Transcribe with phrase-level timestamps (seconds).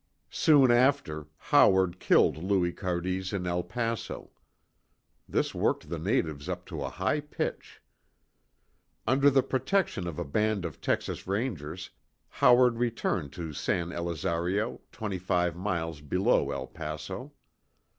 [0.31, 4.31] Soon after, Howard killed Louis Cardis in El Paso.
[5.29, 7.83] This worked the natives up to a high pitch.
[9.05, 11.91] Under the protection of a band of Texas Rangers,
[12.29, 17.33] Howard returned to San Elizario, twenty five miles below El Paso.